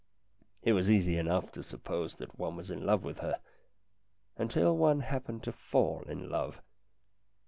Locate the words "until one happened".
4.35-5.43